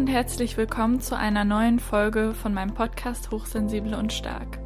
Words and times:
und 0.00 0.06
herzlich 0.06 0.56
willkommen 0.56 0.98
zu 0.98 1.14
einer 1.14 1.44
neuen 1.44 1.78
Folge 1.78 2.32
von 2.32 2.54
meinem 2.54 2.72
Podcast 2.72 3.30
Hochsensible 3.30 3.98
und 3.98 4.14
Stark. 4.14 4.58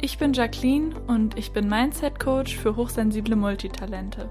Ich 0.00 0.16
bin 0.16 0.32
Jacqueline 0.32 0.98
und 1.06 1.36
ich 1.36 1.52
bin 1.52 1.68
Mindset 1.68 2.18
Coach 2.18 2.56
für 2.56 2.74
hochsensible 2.74 3.36
Multitalente. 3.36 4.30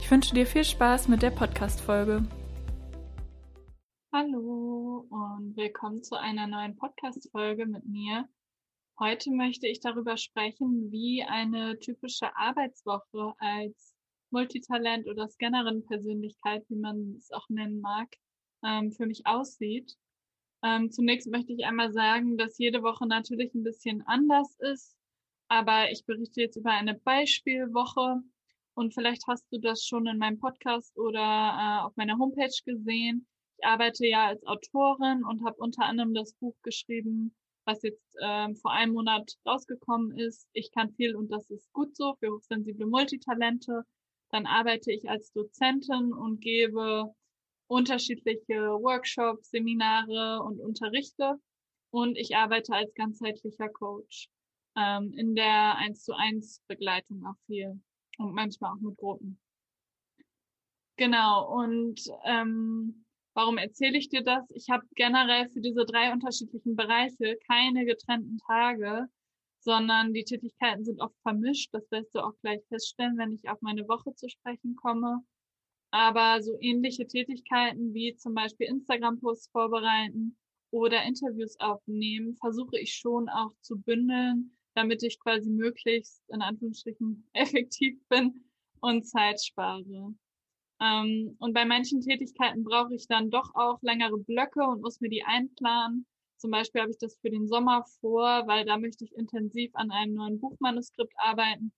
Ich 0.00 0.10
wünsche 0.10 0.34
dir 0.34 0.46
viel 0.46 0.64
Spaß 0.64 1.06
mit 1.06 1.22
der 1.22 1.30
Podcast-Folge. 1.30 2.24
Hallo 4.12 5.06
und 5.08 5.56
willkommen 5.56 6.02
zu 6.02 6.18
einer 6.18 6.48
neuen 6.48 6.74
Podcast-Folge 6.74 7.66
mit 7.66 7.86
mir. 7.86 8.28
Heute 8.98 9.30
möchte 9.30 9.68
ich 9.68 9.78
darüber 9.78 10.16
sprechen, 10.16 10.90
wie 10.90 11.22
eine 11.22 11.78
typische 11.78 12.36
Arbeitswoche 12.36 13.34
als 13.38 13.94
Multitalent 14.32 15.06
oder 15.06 15.28
Scannerin-Persönlichkeit, 15.28 16.64
wie 16.68 16.80
man 16.80 17.14
es 17.16 17.30
auch 17.30 17.48
nennen 17.48 17.80
mag, 17.80 18.08
ähm, 18.64 18.92
für 18.92 19.06
mich 19.06 19.26
aussieht. 19.26 19.96
Ähm, 20.62 20.90
zunächst 20.90 21.28
möchte 21.28 21.52
ich 21.52 21.64
einmal 21.64 21.92
sagen, 21.92 22.36
dass 22.36 22.58
jede 22.58 22.82
Woche 22.82 23.06
natürlich 23.06 23.52
ein 23.54 23.64
bisschen 23.64 24.02
anders 24.06 24.56
ist, 24.60 24.96
aber 25.48 25.90
ich 25.90 26.06
berichte 26.06 26.40
jetzt 26.40 26.56
über 26.56 26.70
eine 26.70 26.94
Beispielwoche 26.94 28.22
und 28.74 28.94
vielleicht 28.94 29.26
hast 29.26 29.46
du 29.52 29.58
das 29.58 29.84
schon 29.84 30.06
in 30.06 30.18
meinem 30.18 30.38
Podcast 30.38 30.96
oder 30.96 31.20
äh, 31.20 31.84
auf 31.84 31.96
meiner 31.96 32.18
Homepage 32.18 32.54
gesehen. 32.64 33.26
Ich 33.58 33.66
arbeite 33.66 34.06
ja 34.06 34.28
als 34.28 34.44
Autorin 34.46 35.24
und 35.24 35.44
habe 35.44 35.56
unter 35.58 35.84
anderem 35.84 36.14
das 36.14 36.34
Buch 36.34 36.56
geschrieben, 36.62 37.34
was 37.64 37.82
jetzt 37.82 38.16
ähm, 38.20 38.56
vor 38.56 38.72
einem 38.72 38.94
Monat 38.94 39.36
rausgekommen 39.46 40.16
ist. 40.16 40.48
Ich 40.52 40.70
kann 40.72 40.92
viel 40.92 41.14
und 41.14 41.30
das 41.30 41.50
ist 41.50 41.72
gut 41.72 41.94
so 41.96 42.14
für 42.14 42.30
hochsensible 42.30 42.86
Multitalente. 42.86 43.84
Dann 44.30 44.46
arbeite 44.46 44.90
ich 44.92 45.08
als 45.08 45.32
Dozentin 45.32 46.12
und 46.12 46.40
gebe 46.40 47.14
unterschiedliche 47.66 48.54
Workshops, 48.54 49.50
Seminare 49.50 50.42
und 50.42 50.60
unterrichte. 50.60 51.34
Und 51.90 52.16
ich 52.16 52.36
arbeite 52.36 52.72
als 52.72 52.94
ganzheitlicher 52.94 53.68
Coach 53.68 54.28
ähm, 54.76 55.12
in 55.16 55.34
der 55.34 55.76
1 55.76 56.04
zu 56.04 56.14
1 56.14 56.62
Begleitung 56.66 57.24
auch 57.26 57.36
viel 57.46 57.80
und 58.18 58.34
manchmal 58.34 58.72
auch 58.72 58.80
mit 58.80 58.96
Gruppen. 58.96 59.38
Genau, 60.96 61.50
und 61.60 62.00
ähm, 62.24 63.04
warum 63.34 63.58
erzähle 63.58 63.98
ich 63.98 64.08
dir 64.08 64.22
das? 64.22 64.50
Ich 64.50 64.68
habe 64.70 64.86
generell 64.94 65.48
für 65.48 65.60
diese 65.60 65.84
drei 65.84 66.12
unterschiedlichen 66.12 66.76
Bereiche 66.76 67.38
keine 67.46 67.84
getrennten 67.84 68.38
Tage, 68.46 69.06
sondern 69.60 70.12
die 70.12 70.24
Tätigkeiten 70.24 70.84
sind 70.84 71.00
oft 71.00 71.16
vermischt. 71.22 71.72
Das 71.72 71.90
wirst 71.90 72.14
du 72.14 72.20
auch 72.20 72.34
gleich 72.42 72.60
feststellen, 72.68 73.16
wenn 73.16 73.32
ich 73.32 73.48
auf 73.48 73.60
meine 73.62 73.86
Woche 73.88 74.14
zu 74.14 74.28
sprechen 74.28 74.76
komme. 74.76 75.24
Aber 75.92 76.40
so 76.42 76.56
ähnliche 76.58 77.06
Tätigkeiten 77.06 77.92
wie 77.92 78.16
zum 78.16 78.34
Beispiel 78.34 78.66
Instagram-Posts 78.66 79.50
vorbereiten 79.50 80.38
oder 80.70 81.02
Interviews 81.04 81.60
aufnehmen, 81.60 82.34
versuche 82.36 82.78
ich 82.78 82.94
schon 82.94 83.28
auch 83.28 83.52
zu 83.60 83.78
bündeln, 83.78 84.56
damit 84.74 85.02
ich 85.02 85.20
quasi 85.20 85.50
möglichst 85.50 86.22
in 86.30 86.40
Anführungsstrichen 86.40 87.28
effektiv 87.34 88.00
bin 88.08 88.42
und 88.80 89.06
Zeit 89.06 89.44
spare. 89.44 90.14
Ähm, 90.80 91.36
und 91.38 91.52
bei 91.52 91.66
manchen 91.66 92.00
Tätigkeiten 92.00 92.64
brauche 92.64 92.94
ich 92.94 93.06
dann 93.06 93.28
doch 93.28 93.54
auch 93.54 93.82
längere 93.82 94.16
Blöcke 94.16 94.62
und 94.62 94.80
muss 94.80 95.00
mir 95.00 95.10
die 95.10 95.24
einplanen. 95.24 96.06
Zum 96.38 96.50
Beispiel 96.50 96.80
habe 96.80 96.90
ich 96.90 96.98
das 96.98 97.18
für 97.20 97.30
den 97.30 97.46
Sommer 97.46 97.84
vor, 98.00 98.46
weil 98.46 98.64
da 98.64 98.78
möchte 98.78 99.04
ich 99.04 99.14
intensiv 99.14 99.70
an 99.74 99.90
einem 99.90 100.14
neuen 100.14 100.40
Buchmanuskript 100.40 101.12
arbeiten 101.18 101.70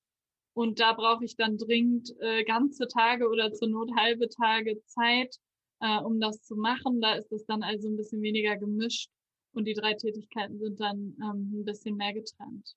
und 0.55 0.79
da 0.81 0.93
brauche 0.93 1.25
ich 1.25 1.37
dann 1.37 1.59
dringend 1.59 2.15
äh, 2.21 2.45
ganze 2.45 2.87
Tage 2.87 3.29
oder 3.29 3.53
zur 3.53 3.69
Not 3.69 3.91
halbe 3.97 4.29
Tage 4.29 4.81
Zeit, 4.87 5.37
äh, 5.81 5.99
um 5.99 6.21
das 6.21 6.43
zu 6.43 6.57
machen. 6.57 7.01
Da 7.01 7.15
ist 7.15 7.31
es 7.33 7.45
dann 7.45 7.63
also 7.63 7.89
ein 7.89 7.97
bisschen 7.97 8.23
weniger 8.23 8.57
gemischt 8.57 9.11
und 9.53 9.67
die 9.67 9.75
drei 9.75 9.95
Tätigkeiten 9.95 10.59
sind 10.59 10.81
dann 10.81 11.17
ähm, 11.21 11.61
ein 11.61 11.65
bisschen 11.65 11.97
mehr 11.97 12.13
getrennt. 12.13 12.75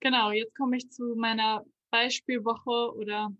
Genau, 0.00 0.30
jetzt 0.30 0.54
komme 0.54 0.76
ich 0.76 0.90
zu 0.90 1.14
meiner 1.16 1.64
Beispielwoche 1.90 2.94
oder 2.96 3.34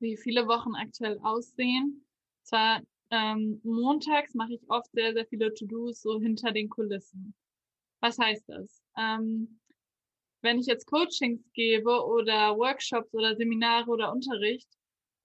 wie 0.00 0.16
viele 0.16 0.48
Wochen 0.48 0.74
aktuell 0.74 1.18
aussehen. 1.22 2.04
Zwar 2.42 2.82
ähm, 3.10 3.60
montags 3.62 4.34
mache 4.34 4.54
ich 4.54 4.68
oft 4.68 4.90
sehr, 4.92 5.12
sehr 5.12 5.26
viele 5.26 5.54
To-Dos 5.54 6.02
so 6.02 6.18
hinter 6.20 6.50
den 6.50 6.68
Kulissen. 6.68 7.34
Was 8.00 8.18
heißt 8.18 8.48
das? 8.48 8.82
Ähm, 8.96 9.60
wenn 10.42 10.58
ich 10.58 10.66
jetzt 10.66 10.86
Coachings 10.86 11.40
gebe 11.52 12.04
oder 12.04 12.56
Workshops 12.56 13.14
oder 13.14 13.36
Seminare 13.36 13.88
oder 13.88 14.12
Unterricht, 14.12 14.68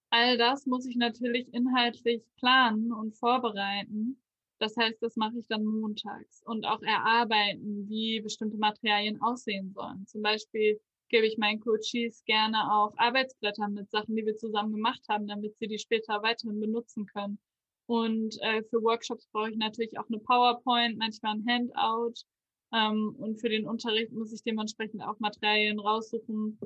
all 0.10 0.38
das 0.38 0.66
muss 0.66 0.86
ich 0.86 0.96
natürlich 0.96 1.54
inhaltlich 1.54 2.24
planen 2.38 2.92
und 2.94 3.18
vorbereiten. 3.18 4.22
Das 4.60 4.76
heißt, 4.76 5.02
das 5.02 5.16
mache 5.16 5.38
ich 5.38 5.48
dann 5.48 5.66
montags 5.66 6.42
und 6.46 6.66
auch 6.66 6.82
erarbeiten, 6.82 7.88
wie 7.90 8.22
bestimmte 8.22 8.58
Materialien 8.58 9.22
aussehen 9.22 9.72
sollen. 9.74 10.06
Zum 10.08 10.22
Beispiel 10.22 10.80
gebe 11.10 11.28
ich 11.28 11.38
meinen 11.38 11.60
Coaches 11.60 12.24
gerne 12.26 12.72
auch 12.72 12.94
Arbeitsblätter 12.98 13.68
mit 13.70 13.90
Sachen, 13.92 14.16
die 14.16 14.26
wir 14.26 14.36
zusammen 14.36 14.74
gemacht 14.74 15.02
haben, 15.10 15.28
damit 15.28 15.58
sie 15.58 15.68
die 15.68 15.78
später 15.78 16.22
weiterhin 16.24 16.60
benutzen 16.60 17.06
können. 17.06 17.40
Und 17.86 18.36
äh, 18.42 18.64
für 18.64 18.82
Workshops 18.84 19.28
brauche 19.32 19.52
ich 19.52 19.58
natürlich 19.58 19.98
auch 19.98 20.08
eine 20.10 20.20
PowerPoint, 20.20 20.98
manchmal 20.98 21.36
ein 21.36 21.46
Handout 21.48 22.16
ähm, 22.74 23.16
und 23.18 23.40
für 23.40 23.50
den 23.50 23.68
Unterricht 23.68 24.12
muss 24.12 24.34
ich 24.34 24.44
dementsprechend 24.44 25.02
auch 25.04 25.20
Materialien 25.20 25.80
raussuchen, 25.80 26.60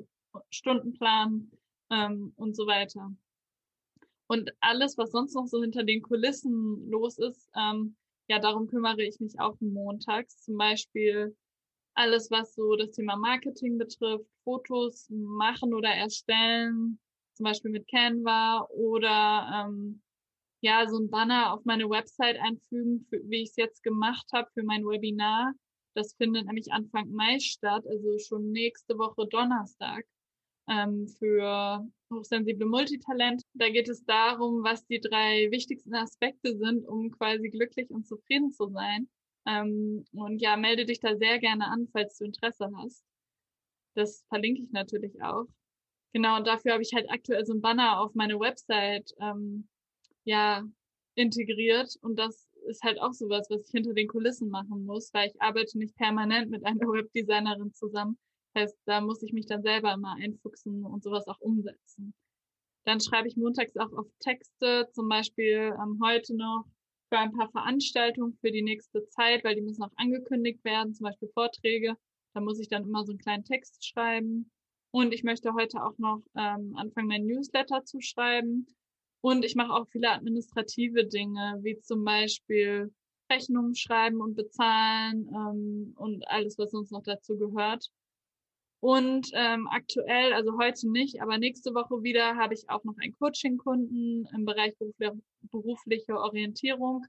Stundenplan 0.50 1.50
ähm, 1.90 2.32
und 2.36 2.56
so 2.56 2.66
weiter. 2.66 3.14
Und 4.26 4.50
alles, 4.60 4.96
was 4.96 5.10
sonst 5.10 5.34
noch 5.34 5.46
so 5.46 5.60
hinter 5.60 5.84
den 5.84 6.02
Kulissen 6.02 6.88
los 6.88 7.18
ist, 7.18 7.50
ähm, 7.54 7.96
ja, 8.28 8.38
darum 8.38 8.66
kümmere 8.66 9.02
ich 9.02 9.20
mich 9.20 9.38
auch 9.38 9.56
montags. 9.60 10.42
Zum 10.42 10.56
Beispiel 10.56 11.36
alles, 11.94 12.30
was 12.30 12.54
so 12.54 12.76
das 12.76 12.92
Thema 12.92 13.16
Marketing 13.16 13.76
betrifft, 13.76 14.24
Fotos 14.44 15.08
machen 15.10 15.74
oder 15.74 15.90
erstellen, 15.90 16.98
zum 17.34 17.44
Beispiel 17.44 17.70
mit 17.70 17.88
Canva 17.88 18.66
oder 18.70 19.66
ähm, 19.66 20.02
ja, 20.62 20.88
so 20.88 20.98
ein 20.98 21.10
Banner 21.10 21.52
auf 21.52 21.64
meine 21.64 21.88
Website 21.90 22.38
einfügen, 22.40 23.04
für, 23.10 23.20
wie 23.28 23.42
ich 23.42 23.50
es 23.50 23.56
jetzt 23.56 23.82
gemacht 23.82 24.26
habe 24.32 24.48
für 24.54 24.62
mein 24.62 24.84
Webinar. 24.84 25.52
Das 25.94 26.14
findet 26.14 26.46
nämlich 26.46 26.72
Anfang 26.72 27.10
Mai 27.10 27.38
statt, 27.38 27.86
also 27.86 28.18
schon 28.18 28.50
nächste 28.50 28.96
Woche 28.96 29.26
Donnerstag 29.28 30.06
ähm, 30.68 31.06
für 31.18 31.86
hochsensible 32.10 32.66
Multitalent. 32.66 33.42
Da 33.54 33.68
geht 33.68 33.88
es 33.88 34.04
darum, 34.04 34.62
was 34.62 34.86
die 34.86 35.00
drei 35.00 35.50
wichtigsten 35.50 35.94
Aspekte 35.94 36.56
sind, 36.56 36.86
um 36.86 37.10
quasi 37.10 37.50
glücklich 37.50 37.90
und 37.90 38.06
zufrieden 38.06 38.50
zu 38.50 38.68
sein. 38.68 39.08
Ähm, 39.46 40.04
und 40.12 40.40
ja, 40.40 40.56
melde 40.56 40.86
dich 40.86 41.00
da 41.00 41.16
sehr 41.16 41.38
gerne 41.38 41.66
an, 41.66 41.88
falls 41.92 42.16
du 42.18 42.24
Interesse 42.24 42.70
hast. 42.76 43.04
Das 43.94 44.24
verlinke 44.28 44.62
ich 44.62 44.70
natürlich 44.70 45.20
auch. 45.22 45.46
Genau, 46.12 46.36
und 46.36 46.46
dafür 46.46 46.72
habe 46.72 46.82
ich 46.82 46.92
halt 46.94 47.10
aktuell 47.10 47.44
so 47.44 47.54
ein 47.54 47.60
Banner 47.60 48.00
auf 48.00 48.14
meine 48.14 48.38
Website 48.38 49.12
ähm, 49.20 49.68
ja 50.24 50.62
integriert 51.14 51.96
und 52.02 52.18
das 52.18 52.48
ist 52.62 52.82
halt 52.82 53.00
auch 53.00 53.12
sowas, 53.12 53.48
was 53.50 53.66
ich 53.66 53.70
hinter 53.70 53.94
den 53.94 54.08
Kulissen 54.08 54.48
machen 54.48 54.84
muss, 54.84 55.12
weil 55.12 55.28
ich 55.28 55.40
arbeite 55.40 55.78
nicht 55.78 55.96
permanent 55.96 56.50
mit 56.50 56.64
einer 56.64 56.80
Webdesignerin 56.92 57.72
zusammen. 57.72 58.18
Heißt, 58.56 58.76
da 58.84 59.00
muss 59.00 59.22
ich 59.22 59.32
mich 59.32 59.46
dann 59.46 59.62
selber 59.62 59.92
immer 59.94 60.16
einfuchsen 60.20 60.84
und 60.84 61.02
sowas 61.02 61.26
auch 61.26 61.40
umsetzen. 61.40 62.14
Dann 62.84 63.00
schreibe 63.00 63.28
ich 63.28 63.36
montags 63.36 63.76
auch 63.76 63.92
auf 63.92 64.06
Texte, 64.18 64.88
zum 64.92 65.08
Beispiel 65.08 65.74
ähm, 65.80 66.00
heute 66.02 66.36
noch 66.36 66.64
für 67.08 67.18
ein 67.18 67.32
paar 67.32 67.50
Veranstaltungen 67.50 68.36
für 68.40 68.50
die 68.50 68.62
nächste 68.62 69.06
Zeit, 69.08 69.44
weil 69.44 69.54
die 69.54 69.62
müssen 69.62 69.82
auch 69.82 69.92
angekündigt 69.96 70.64
werden, 70.64 70.94
zum 70.94 71.04
Beispiel 71.04 71.28
Vorträge. 71.34 71.96
Da 72.34 72.40
muss 72.40 72.58
ich 72.58 72.68
dann 72.68 72.84
immer 72.84 73.04
so 73.04 73.12
einen 73.12 73.18
kleinen 73.18 73.44
Text 73.44 73.86
schreiben. 73.86 74.50
Und 74.90 75.12
ich 75.12 75.22
möchte 75.22 75.54
heute 75.54 75.82
auch 75.82 75.96
noch 75.98 76.22
ähm, 76.36 76.74
anfangen, 76.76 77.08
mein 77.08 77.26
Newsletter 77.26 77.84
zu 77.84 78.00
schreiben. 78.00 78.66
Und 79.22 79.44
ich 79.44 79.54
mache 79.54 79.72
auch 79.72 79.86
viele 79.88 80.10
administrative 80.10 81.06
Dinge, 81.06 81.58
wie 81.62 81.78
zum 81.80 82.04
Beispiel 82.04 82.92
Rechnungen 83.30 83.74
schreiben 83.74 84.20
und 84.20 84.34
bezahlen 84.34 85.28
ähm, 85.28 85.94
und 85.96 86.28
alles, 86.28 86.58
was 86.58 86.74
uns 86.74 86.90
noch 86.90 87.04
dazu 87.04 87.38
gehört. 87.38 87.88
Und 88.80 89.30
ähm, 89.32 89.68
aktuell, 89.68 90.32
also 90.32 90.58
heute 90.58 90.90
nicht, 90.90 91.22
aber 91.22 91.38
nächste 91.38 91.72
Woche 91.72 92.02
wieder, 92.02 92.36
habe 92.36 92.54
ich 92.54 92.68
auch 92.68 92.82
noch 92.82 92.96
einen 92.98 93.16
Coaching-Kunden 93.16 94.26
im 94.34 94.44
Bereich 94.44 94.74
berufliche 95.42 96.18
Orientierung. 96.18 97.06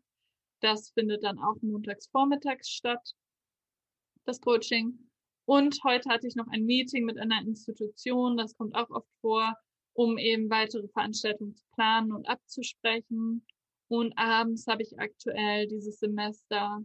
Das 0.59 0.91
findet 0.91 1.23
dann 1.23 1.39
auch 1.39 1.55
montags 1.61 2.07
vormittags 2.09 2.69
statt, 2.69 3.15
das 4.25 4.39
Coaching. 4.39 4.99
Und 5.45 5.83
heute 5.83 6.09
hatte 6.09 6.27
ich 6.27 6.35
noch 6.35 6.47
ein 6.47 6.63
Meeting 6.63 7.05
mit 7.05 7.17
einer 7.17 7.41
Institution, 7.41 8.37
das 8.37 8.55
kommt 8.55 8.75
auch 8.75 8.91
oft 8.91 9.09
vor, 9.19 9.55
um 9.93 10.17
eben 10.17 10.49
weitere 10.49 10.87
Veranstaltungen 10.89 11.55
zu 11.55 11.65
planen 11.75 12.11
und 12.11 12.27
abzusprechen. 12.27 13.45
Und 13.87 14.13
abends 14.17 14.65
habe 14.67 14.81
ich 14.81 14.99
aktuell 14.99 15.67
dieses 15.67 15.99
Semester 15.99 16.83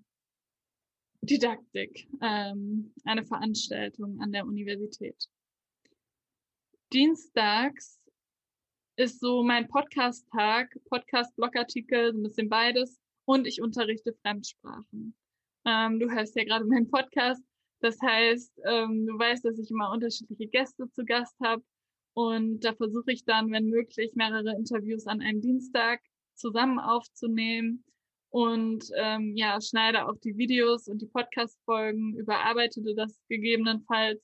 Didaktik, 1.23 2.09
ähm, 2.23 2.95
eine 3.05 3.25
Veranstaltung 3.25 4.21
an 4.21 4.33
der 4.33 4.47
Universität. 4.47 5.29
Dienstags 6.93 8.01
ist 8.97 9.21
so 9.21 9.43
mein 9.43 9.69
Podcast-Tag, 9.69 10.77
Podcast-Blogartikel, 10.89 12.13
so 12.13 12.19
ein 12.19 12.23
bisschen 12.23 12.49
beides 12.49 12.99
und 13.27 13.47
ich 13.47 13.61
unterrichte 13.61 14.15
Fremdsprachen. 14.23 15.15
Ähm, 15.65 16.01
du 16.01 16.11
hörst 16.11 16.35
ja 16.37 16.45
gerade 16.45 16.65
meinen 16.65 16.91
Podcast. 16.91 17.43
Das 17.81 18.01
heißt, 18.01 18.61
ähm, 18.65 19.07
du 19.07 19.19
weißt, 19.19 19.45
dass 19.45 19.59
ich 19.59 19.71
immer 19.71 19.93
unterschiedliche 19.93 20.47
Gäste 20.47 20.91
zu 20.91 21.05
Gast 21.05 21.37
habe. 21.41 21.63
Und 22.19 22.65
da 22.65 22.75
versuche 22.75 23.13
ich 23.13 23.25
dann, 23.25 23.53
wenn 23.53 23.67
möglich, 23.67 24.11
mehrere 24.17 24.51
Interviews 24.57 25.07
an 25.07 25.21
einem 25.21 25.41
Dienstag 25.41 26.01
zusammen 26.35 26.81
aufzunehmen 26.81 27.85
und 28.31 28.91
ähm, 28.97 29.37
ja, 29.37 29.61
schneide 29.61 30.09
auch 30.09 30.17
die 30.19 30.37
Videos 30.37 30.89
und 30.89 31.01
die 31.01 31.07
Podcast-Folgen, 31.07 32.17
überarbeitete 32.17 32.97
das 32.97 33.23
gegebenenfalls, 33.29 34.21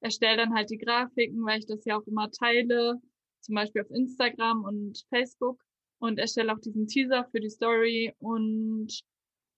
erstelle 0.00 0.38
dann 0.38 0.52
halt 0.52 0.70
die 0.70 0.78
Grafiken, 0.78 1.46
weil 1.46 1.60
ich 1.60 1.66
das 1.66 1.84
ja 1.84 1.96
auch 1.96 2.06
immer 2.08 2.28
teile, 2.28 3.00
zum 3.38 3.54
Beispiel 3.54 3.82
auf 3.82 3.90
Instagram 3.92 4.64
und 4.64 5.04
Facebook 5.08 5.62
und 6.00 6.18
erstelle 6.18 6.52
auch 6.52 6.58
diesen 6.58 6.88
Teaser 6.88 7.24
für 7.30 7.38
die 7.38 7.50
Story 7.50 8.16
und 8.18 8.98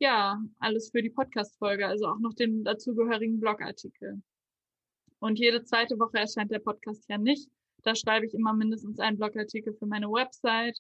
ja, 0.00 0.38
alles 0.58 0.90
für 0.90 1.00
die 1.00 1.08
Podcast-Folge, 1.08 1.86
also 1.86 2.08
auch 2.08 2.18
noch 2.18 2.34
den 2.34 2.62
dazugehörigen 2.62 3.40
Blogartikel. 3.40 4.22
Und 5.18 5.38
jede 5.38 5.64
zweite 5.64 5.98
Woche 5.98 6.18
erscheint 6.18 6.50
der 6.50 6.58
Podcast 6.58 7.08
ja 7.08 7.16
nicht. 7.16 7.48
Da 7.82 7.94
schreibe 7.94 8.26
ich 8.26 8.34
immer 8.34 8.52
mindestens 8.52 8.98
einen 8.98 9.16
Blogartikel 9.16 9.74
für 9.74 9.86
meine 9.86 10.10
Website 10.10 10.78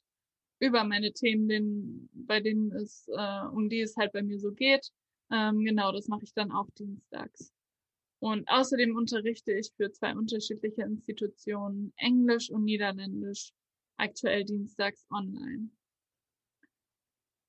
über 0.60 0.84
meine 0.84 1.12
Themen, 1.12 1.48
den, 1.48 2.10
bei 2.12 2.40
denen 2.40 2.70
es, 2.72 3.08
äh, 3.08 3.46
um 3.52 3.68
die 3.68 3.80
es 3.80 3.96
halt 3.96 4.12
bei 4.12 4.22
mir 4.22 4.38
so 4.38 4.52
geht. 4.52 4.90
Ähm, 5.30 5.64
genau, 5.64 5.92
das 5.92 6.08
mache 6.08 6.24
ich 6.24 6.34
dann 6.34 6.52
auch 6.52 6.68
dienstags. 6.78 7.52
Und 8.20 8.46
außerdem 8.48 8.94
unterrichte 8.94 9.52
ich 9.52 9.72
für 9.76 9.90
zwei 9.90 10.14
unterschiedliche 10.14 10.82
Institutionen 10.82 11.92
Englisch 11.96 12.50
und 12.50 12.64
Niederländisch, 12.64 13.52
aktuell 13.96 14.44
dienstags 14.44 15.06
online. 15.10 15.70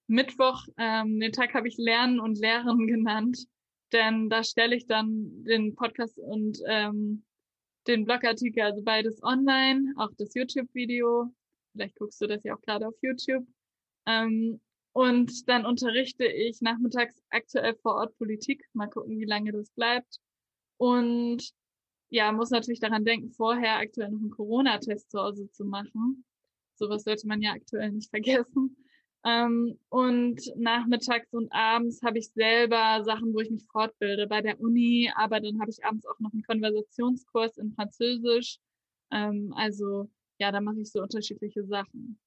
Mittwoch, 0.08 0.68
ähm, 0.78 1.20
den 1.20 1.32
Tag 1.32 1.54
habe 1.54 1.68
ich 1.68 1.78
Lernen 1.78 2.20
und 2.20 2.40
Lehren 2.40 2.88
genannt, 2.88 3.46
denn 3.92 4.30
da 4.30 4.44
stelle 4.44 4.76
ich 4.76 4.88
dann 4.88 5.44
den 5.44 5.76
Podcast 5.76 6.18
und 6.18 6.60
ähm, 6.68 7.26
den 7.88 8.06
Blogartikel, 8.06 8.64
also 8.64 8.82
beides 8.84 9.22
online, 9.24 9.94
auch 9.98 10.12
das 10.18 10.34
YouTube-Video 10.34 11.32
Vielleicht 11.74 11.96
guckst 11.96 12.22
du 12.22 12.28
das 12.28 12.44
ja 12.44 12.56
auch 12.56 12.62
gerade 12.62 12.88
auf 12.88 12.96
YouTube. 13.02 13.46
Ähm, 14.06 14.60
und 14.94 15.48
dann 15.48 15.66
unterrichte 15.66 16.26
ich 16.26 16.62
nachmittags 16.62 17.22
aktuell 17.30 17.76
vor 17.76 17.96
Ort 17.96 18.18
Politik. 18.18 18.66
Mal 18.74 18.88
gucken, 18.88 19.20
wie 19.20 19.26
lange 19.26 19.52
das 19.52 19.70
bleibt. 19.72 20.20
Und 20.78 21.52
ja, 22.10 22.32
muss 22.32 22.50
natürlich 22.50 22.82
daran 22.82 23.06
denken, 23.06 23.32
vorher 23.32 23.78
aktuell 23.78 24.10
noch 24.10 24.20
einen 24.20 24.32
Corona-Test 24.32 25.12
zu 25.12 25.20
Hause 25.20 25.50
zu 25.52 25.64
machen. 25.64 26.26
Sowas 26.76 27.04
sollte 27.04 27.28
man 27.28 27.42
ja 27.42 27.52
aktuell 27.54 27.92
nicht 27.92 28.10
vergessen. 28.10 28.76
Ähm, 29.24 29.78
und 29.90 30.42
nachmittags 30.56 31.32
und 31.32 31.52
abends 31.52 32.02
habe 32.02 32.18
ich 32.18 32.32
selber 32.32 33.04
Sachen, 33.04 33.34
wo 33.34 33.40
ich 33.40 33.52
mich 33.52 33.66
fortbilde 33.68 34.26
bei 34.28 34.42
der 34.42 34.60
Uni, 34.60 35.12
aber 35.16 35.40
dann 35.40 35.60
habe 35.62 35.70
ich 35.70 35.84
abends 35.86 36.08
auch 36.08 36.20
noch 36.20 36.34
einen 36.34 36.44
Konversationskurs 36.44 37.58
in 37.58 37.72
Französisch. 37.74 38.58
Ähm, 39.12 39.54
also 39.56 40.10
ja, 40.40 40.52
da 40.52 40.60
mache 40.60 40.80
ich 40.82 40.92
so 40.92 41.02
unterschiedliche 41.04 41.64
Sachen. 41.66 42.20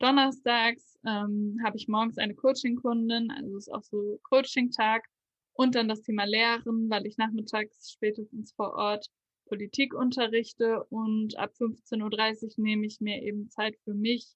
Donnerstags 0.00 0.98
ähm, 1.06 1.60
habe 1.64 1.76
ich 1.76 1.88
morgens 1.88 2.18
eine 2.18 2.34
Coaching-Kundin, 2.34 3.30
also 3.30 3.56
ist 3.56 3.72
auch 3.72 3.82
so 3.82 4.18
Coaching-Tag 4.24 5.04
und 5.52 5.74
dann 5.74 5.88
das 5.88 6.02
Thema 6.02 6.24
Lehren, 6.24 6.90
weil 6.90 7.06
ich 7.06 7.18
nachmittags 7.18 7.92
spätestens 7.92 8.52
vor 8.52 8.74
Ort 8.74 9.10
Politik 9.46 9.94
unterrichte 9.94 10.84
und 10.84 11.36
ab 11.36 11.52
15.30 11.58 12.58
Uhr 12.58 12.64
nehme 12.64 12.86
ich 12.86 13.00
mir 13.00 13.22
eben 13.22 13.48
Zeit 13.50 13.76
für 13.84 13.94
mich. 13.94 14.26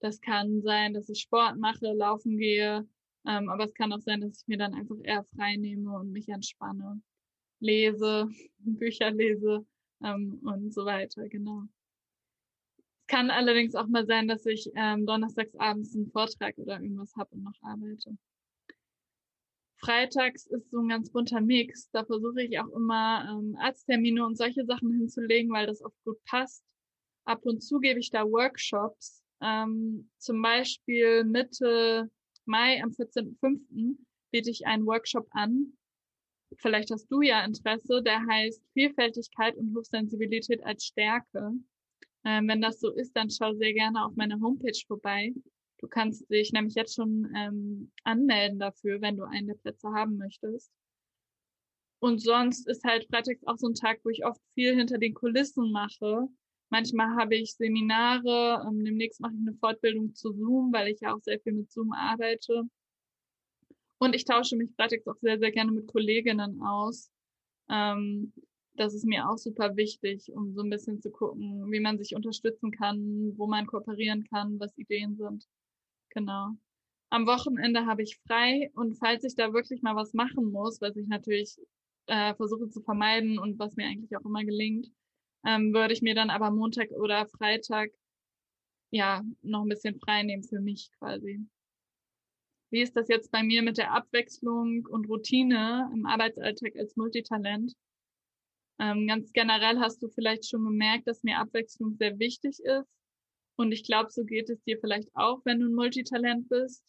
Das 0.00 0.20
kann 0.20 0.62
sein, 0.62 0.94
dass 0.94 1.08
ich 1.08 1.20
Sport 1.20 1.56
mache, 1.58 1.92
laufen 1.92 2.36
gehe, 2.36 2.86
ähm, 3.26 3.48
aber 3.48 3.64
es 3.64 3.74
kann 3.74 3.92
auch 3.92 4.00
sein, 4.00 4.20
dass 4.20 4.40
ich 4.40 4.48
mir 4.48 4.58
dann 4.58 4.74
einfach 4.74 4.96
eher 5.02 5.24
frei 5.24 5.56
nehme 5.56 5.98
und 5.98 6.12
mich 6.12 6.28
entspanne, 6.28 7.00
lese, 7.60 8.28
Bücher 8.58 9.10
lese 9.10 9.66
ähm, 10.02 10.40
und 10.44 10.74
so 10.74 10.84
weiter, 10.84 11.28
genau. 11.28 11.64
Es 13.00 13.06
kann 13.06 13.30
allerdings 13.30 13.74
auch 13.74 13.86
mal 13.86 14.06
sein, 14.06 14.28
dass 14.28 14.44
ich 14.46 14.70
ähm, 14.74 15.06
donnerstags 15.06 15.54
abends 15.56 15.94
einen 15.94 16.10
Vortrag 16.10 16.56
oder 16.58 16.80
irgendwas 16.80 17.14
habe 17.16 17.34
und 17.34 17.44
noch 17.44 17.62
arbeite. 17.62 18.16
Freitags 19.84 20.46
ist 20.46 20.70
so 20.70 20.78
ein 20.78 20.88
ganz 20.88 21.10
bunter 21.10 21.42
Mix. 21.42 21.90
Da 21.90 22.04
versuche 22.04 22.42
ich 22.42 22.58
auch 22.58 22.68
immer 22.68 23.28
ähm, 23.28 23.56
Arzttermine 23.60 24.24
und 24.24 24.36
solche 24.36 24.64
Sachen 24.64 24.90
hinzulegen, 24.92 25.52
weil 25.52 25.66
das 25.66 25.82
oft 25.82 26.02
gut 26.04 26.22
passt. 26.24 26.64
Ab 27.26 27.44
und 27.44 27.62
zu 27.62 27.80
gebe 27.80 28.00
ich 28.00 28.10
da 28.10 28.24
Workshops. 28.24 29.23
Ähm, 29.44 30.10
zum 30.16 30.40
Beispiel 30.40 31.22
Mitte 31.24 32.10
Mai 32.46 32.82
am 32.82 32.90
14.05. 32.90 33.96
biete 34.30 34.50
ich 34.50 34.66
einen 34.66 34.86
Workshop 34.86 35.28
an. 35.32 35.76
Vielleicht 36.56 36.90
hast 36.90 37.08
du 37.08 37.20
ja 37.20 37.44
Interesse. 37.44 38.02
Der 38.02 38.24
heißt 38.26 38.62
Vielfältigkeit 38.72 39.56
und 39.56 39.76
Hochsensibilität 39.76 40.64
als 40.64 40.86
Stärke. 40.86 41.52
Ähm, 42.24 42.48
wenn 42.48 42.62
das 42.62 42.80
so 42.80 42.90
ist, 42.90 43.14
dann 43.14 43.28
schau 43.30 43.52
sehr 43.52 43.74
gerne 43.74 44.04
auf 44.04 44.16
meine 44.16 44.40
Homepage 44.40 44.80
vorbei. 44.86 45.34
Du 45.78 45.88
kannst 45.88 46.30
dich 46.30 46.52
nämlich 46.52 46.74
jetzt 46.74 46.94
schon 46.94 47.30
ähm, 47.36 47.92
anmelden 48.04 48.58
dafür, 48.58 49.02
wenn 49.02 49.18
du 49.18 49.24
einen 49.24 49.48
der 49.48 49.54
Plätze 49.56 49.88
haben 49.88 50.16
möchtest. 50.16 50.72
Und 51.98 52.20
sonst 52.20 52.66
ist 52.66 52.84
halt 52.84 53.06
freitags 53.10 53.46
auch 53.46 53.58
so 53.58 53.68
ein 53.68 53.74
Tag, 53.74 54.00
wo 54.04 54.08
ich 54.08 54.24
oft 54.24 54.40
viel 54.54 54.74
hinter 54.74 54.96
den 54.96 55.12
Kulissen 55.12 55.70
mache. 55.70 56.28
Manchmal 56.70 57.16
habe 57.16 57.36
ich 57.36 57.54
Seminare, 57.54 58.64
ähm, 58.66 58.84
demnächst 58.84 59.20
mache 59.20 59.34
ich 59.34 59.40
eine 59.40 59.56
Fortbildung 59.58 60.14
zu 60.14 60.32
Zoom, 60.32 60.72
weil 60.72 60.88
ich 60.88 61.00
ja 61.00 61.14
auch 61.14 61.20
sehr 61.20 61.38
viel 61.40 61.52
mit 61.52 61.70
Zoom 61.70 61.92
arbeite. 61.92 62.64
Und 63.98 64.14
ich 64.14 64.24
tausche 64.24 64.56
mich 64.56 64.70
freitags 64.74 65.06
auch 65.06 65.16
sehr, 65.20 65.38
sehr 65.38 65.52
gerne 65.52 65.72
mit 65.72 65.86
Kolleginnen 65.86 66.60
aus. 66.62 67.10
Ähm, 67.70 68.32
das 68.76 68.92
ist 68.92 69.06
mir 69.06 69.28
auch 69.28 69.38
super 69.38 69.76
wichtig, 69.76 70.32
um 70.32 70.52
so 70.52 70.62
ein 70.62 70.70
bisschen 70.70 71.00
zu 71.00 71.10
gucken, 71.10 71.70
wie 71.70 71.80
man 71.80 71.96
sich 71.98 72.16
unterstützen 72.16 72.72
kann, 72.72 73.32
wo 73.36 73.46
man 73.46 73.66
kooperieren 73.66 74.24
kann, 74.24 74.58
was 74.58 74.76
Ideen 74.76 75.16
sind. 75.16 75.46
Genau. 76.10 76.50
Am 77.10 77.26
Wochenende 77.26 77.86
habe 77.86 78.02
ich 78.02 78.18
frei 78.26 78.70
und 78.74 78.94
falls 78.94 79.22
ich 79.22 79.36
da 79.36 79.52
wirklich 79.52 79.82
mal 79.82 79.94
was 79.94 80.12
machen 80.14 80.50
muss, 80.50 80.80
was 80.80 80.96
ich 80.96 81.06
natürlich 81.06 81.56
äh, 82.06 82.34
versuche 82.34 82.68
zu 82.68 82.80
vermeiden 82.80 83.38
und 83.38 83.58
was 83.58 83.76
mir 83.76 83.86
eigentlich 83.86 84.16
auch 84.16 84.24
immer 84.24 84.44
gelingt, 84.44 84.88
ähm, 85.44 85.72
würde 85.74 85.94
ich 85.94 86.02
mir 86.02 86.14
dann 86.14 86.30
aber 86.30 86.50
Montag 86.50 86.90
oder 86.90 87.26
Freitag 87.26 87.90
ja 88.90 89.22
noch 89.42 89.62
ein 89.62 89.68
bisschen 89.68 89.98
frei 89.98 90.22
nehmen 90.22 90.44
für 90.44 90.60
mich 90.60 90.90
quasi. 90.98 91.40
Wie 92.70 92.82
ist 92.82 92.96
das 92.96 93.08
jetzt 93.08 93.30
bei 93.30 93.42
mir 93.42 93.62
mit 93.62 93.78
der 93.78 93.92
Abwechslung 93.92 94.86
und 94.86 95.08
Routine 95.08 95.90
im 95.92 96.06
Arbeitsalltag 96.06 96.76
als 96.76 96.96
Multitalent? 96.96 97.74
Ähm, 98.80 99.06
ganz 99.06 99.32
generell 99.32 99.78
hast 99.78 100.02
du 100.02 100.08
vielleicht 100.08 100.48
schon 100.48 100.64
gemerkt, 100.64 101.06
dass 101.06 101.22
mir 101.22 101.38
Abwechslung 101.38 101.94
sehr 101.94 102.18
wichtig 102.18 102.58
ist. 102.60 102.88
Und 103.56 103.70
ich 103.70 103.84
glaube, 103.84 104.10
so 104.10 104.24
geht 104.24 104.50
es 104.50 104.60
dir 104.64 104.78
vielleicht 104.80 105.08
auch, 105.14 105.40
wenn 105.44 105.60
du 105.60 105.66
ein 105.66 105.74
Multitalent 105.74 106.48
bist. 106.48 106.82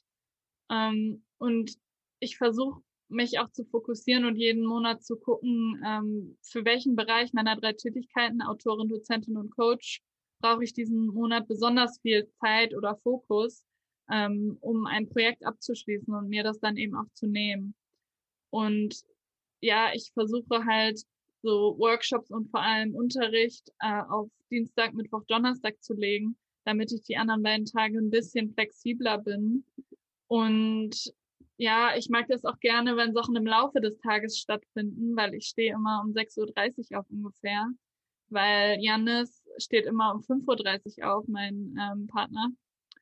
Ähm, 0.71 1.23
und 1.37 1.77
ich 2.19 2.37
versuche 2.37 2.81
mich 3.09 3.39
auch 3.39 3.49
zu 3.51 3.63
fokussieren 3.65 4.25
und 4.25 4.35
jeden 4.35 4.65
Monat 4.65 5.03
zu 5.03 5.17
gucken, 5.17 5.81
ähm, 5.85 6.37
für 6.41 6.65
welchen 6.65 6.95
Bereich 6.95 7.33
meiner 7.33 7.55
drei 7.55 7.73
Tätigkeiten, 7.73 8.41
Autorin, 8.41 8.89
Dozentin 8.89 9.37
und 9.37 9.51
Coach, 9.51 10.01
brauche 10.39 10.63
ich 10.63 10.73
diesen 10.73 11.07
Monat 11.07 11.47
besonders 11.47 11.99
viel 12.01 12.27
Zeit 12.39 12.75
oder 12.75 12.97
Fokus, 12.97 13.63
ähm, 14.11 14.57
um 14.61 14.85
ein 14.85 15.07
Projekt 15.07 15.45
abzuschließen 15.45 16.13
und 16.13 16.29
mir 16.29 16.43
das 16.43 16.59
dann 16.59 16.77
eben 16.77 16.95
auch 16.95 17.09
zu 17.13 17.27
nehmen. 17.27 17.75
Und 18.49 19.03
ja, 19.61 19.91
ich 19.93 20.11
versuche 20.13 20.65
halt 20.65 21.01
so 21.41 21.75
Workshops 21.77 22.31
und 22.31 22.49
vor 22.49 22.61
allem 22.61 22.95
Unterricht 22.95 23.71
äh, 23.79 24.01
auf 24.09 24.29
Dienstag, 24.51 24.93
Mittwoch, 24.93 25.23
Donnerstag 25.27 25.81
zu 25.81 25.93
legen, 25.93 26.37
damit 26.65 26.91
ich 26.91 27.01
die 27.03 27.17
anderen 27.17 27.43
beiden 27.43 27.65
Tage 27.65 27.97
ein 27.97 28.09
bisschen 28.09 28.53
flexibler 28.53 29.19
bin. 29.19 29.65
Und 30.27 31.13
ja, 31.57 31.95
ich 31.95 32.09
mag 32.09 32.27
das 32.27 32.45
auch 32.45 32.59
gerne, 32.59 32.97
wenn 32.97 33.13
Sachen 33.13 33.35
im 33.35 33.45
Laufe 33.45 33.79
des 33.81 33.97
Tages 33.99 34.37
stattfinden, 34.37 35.15
weil 35.15 35.33
ich 35.33 35.47
stehe 35.47 35.73
immer 35.73 36.01
um 36.03 36.11
6.30 36.11 36.91
Uhr 36.91 36.99
auf 36.99 37.09
ungefähr, 37.09 37.67
weil 38.29 38.77
Janis 38.81 39.43
steht 39.57 39.85
immer 39.85 40.13
um 40.13 40.21
5.30 40.21 40.99
Uhr 40.99 41.13
auf, 41.13 41.27
mein 41.27 41.75
ähm, 41.79 42.07
Partner, 42.07 42.49